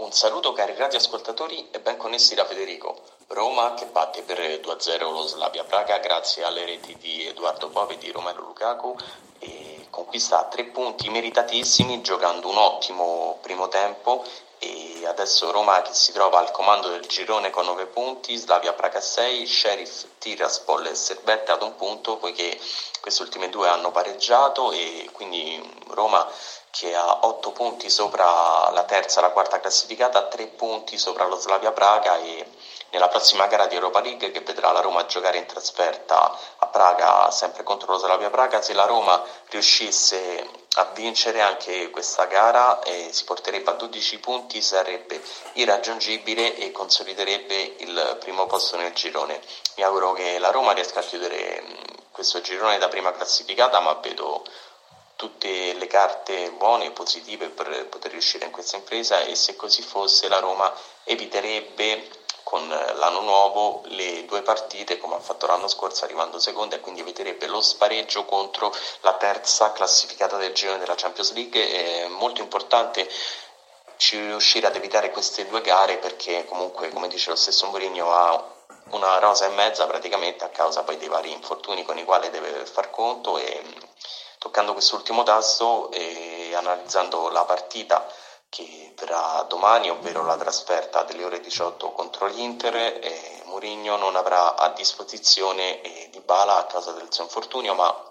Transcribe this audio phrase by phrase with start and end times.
[0.00, 3.02] Un saluto cari radioascoltatori e ben connessi da Federico.
[3.26, 7.98] Roma che batte per 2-0 lo Slavia Praga grazie alle reti di Edoardo Pove e
[7.98, 8.96] di Romero Lukaku
[9.40, 14.24] e conquista tre punti meritatissimi giocando un ottimo primo tempo
[14.62, 19.00] e adesso Roma che si trova al comando del girone con 9 punti, Slavia Praga
[19.00, 22.60] 6, Sheriff Tiraspol e Servette ad un punto poiché
[23.00, 26.30] queste ultime due hanno pareggiato e quindi Roma
[26.70, 31.36] che ha 8 punti sopra la terza e la quarta classificata, 3 punti sopra lo
[31.36, 32.46] Slavia Praga e
[32.90, 37.30] nella prossima gara di Europa League che vedrà la Roma giocare in trasferta a Praga
[37.30, 43.08] sempre contro lo Slavia Praga, se la Roma riuscisse a vincere anche questa gara eh,
[43.10, 45.20] si porterebbe a 12 punti, sarebbe
[45.54, 49.40] irraggiungibile e consoliderebbe il primo posto nel girone.
[49.76, 51.62] Mi auguro che la Roma riesca a chiudere
[52.12, 54.44] questo girone da prima classificata, ma vedo
[55.16, 59.82] tutte le carte buone e positive per poter riuscire in questa impresa e se così
[59.82, 60.72] fosse la Roma
[61.04, 62.08] eviterebbe
[62.42, 67.00] con l'anno nuovo le due partite come ha fatto l'anno scorso arrivando seconda e quindi
[67.00, 72.04] eviterebbe lo spareggio contro la terza classificata del girone della Champions League.
[72.04, 73.08] È molto importante
[74.10, 78.44] riuscire ad evitare queste due gare perché comunque come dice lo stesso Mourinho ha
[78.90, 82.64] una rosa e mezza praticamente a causa poi dei vari infortuni con i quali deve
[82.64, 83.62] far conto e
[84.38, 88.06] toccando quest'ultimo tasto e analizzando la partita
[88.50, 94.56] che verrà domani, ovvero la trasferta delle ore 18 contro l'Inter, e Mourinho non avrà
[94.56, 98.08] a disposizione eh, Dybala a causa del suo infortunio, ma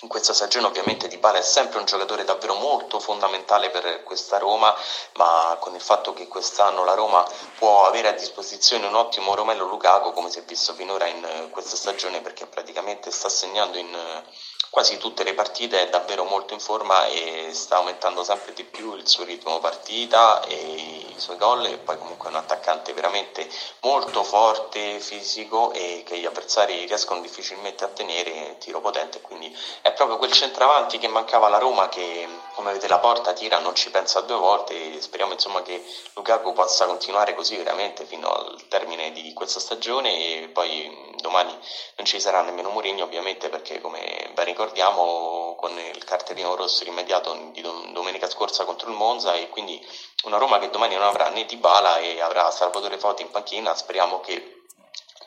[0.00, 4.74] in questa stagione ovviamente Dybala è sempre un giocatore davvero molto fondamentale per questa Roma,
[5.14, 7.26] ma con il fatto che quest'anno la Roma
[7.58, 11.76] può avere a disposizione un ottimo Romello Lukaku, come si è visto finora in questa
[11.76, 14.22] stagione, perché praticamente sta segnando in
[14.70, 18.94] quasi tutte le partite è davvero molto in forma e sta aumentando sempre di più
[18.94, 23.48] il suo ritmo partita e i suoi gol e poi comunque è un attaccante veramente
[23.80, 29.20] molto forte, fisico e che gli avversari riescono difficilmente a tenere tiro potente.
[29.20, 33.58] Quindi è proprio quel centravanti che mancava alla Roma che come vedete la porta tira
[33.58, 35.84] non ci pensa due volte e speriamo insomma che
[36.14, 41.52] Lukaku possa continuare così veramente fino al termine di questa stagione e poi domani
[41.96, 47.50] non ci sarà nemmeno Mourinho ovviamente perché come ben ricordiamo con il cartellino rosso rimediato
[47.52, 49.86] di domenica scorsa contro il Monza e quindi
[50.24, 54.20] una Roma che domani non avrà né Dybala e avrà Salvatore Foti in panchina, speriamo
[54.20, 54.62] che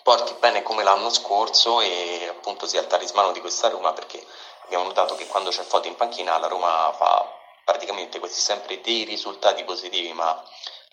[0.01, 4.25] porti bene come l'anno scorso e appunto sia il talismano di questa Roma perché
[4.63, 7.31] abbiamo notato che quando c'è Foti in panchina la Roma fa
[7.63, 10.44] praticamente questi sempre dei risultati positivi ma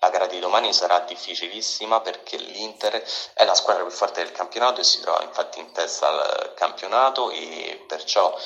[0.06, 3.02] la gara di domani sarà difficilissima perché l'Inter
[3.34, 7.30] è la squadra più forte del campionato e si trova infatti in testa al campionato
[7.30, 8.36] e perciò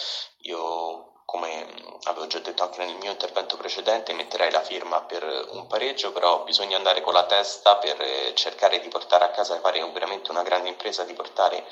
[0.42, 1.68] io come
[2.04, 6.42] avevo già detto anche nel mio intervento precedente, metterei la firma per un pareggio, però
[6.42, 10.70] bisogna andare con la testa per cercare di portare a casa, fare veramente una grande
[10.70, 11.64] impresa di portare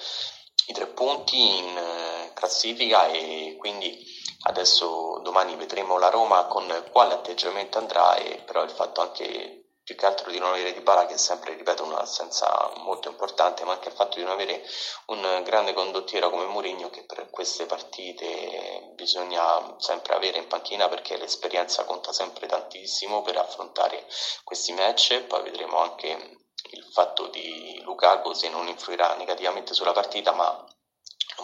[0.67, 3.99] i tre punti in eh, classifica e quindi
[4.43, 9.58] adesso domani vedremo la Roma con quale atteggiamento andrà e però il fatto anche
[9.89, 13.65] più che altro di non avere Di Bala che è sempre, ripeto, un'assenza molto importante,
[13.65, 14.63] ma anche il fatto di non avere
[15.07, 21.17] un grande condottiero come Mourinho che per queste partite bisogna sempre avere in panchina perché
[21.17, 24.05] l'esperienza conta sempre tantissimo per affrontare
[24.45, 26.37] questi match, poi vedremo anche
[26.73, 30.67] il fatto di Lukaku se non influirà negativamente sulla partita, ma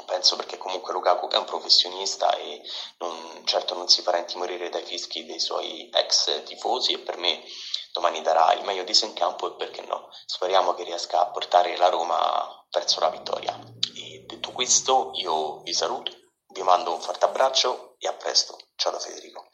[0.05, 2.63] penso perché comunque Lukaku è un professionista e
[2.99, 7.43] non, certo non si farà intimorire dai fischi dei suoi ex tifosi e per me
[7.93, 11.31] domani darà il meglio di sé in campo e perché no, speriamo che riesca a
[11.31, 13.59] portare la Roma verso la vittoria.
[13.97, 16.13] E detto questo io vi saluto,
[16.49, 18.59] vi mando un forte abbraccio e a presto.
[18.77, 19.49] Ciao da Federico.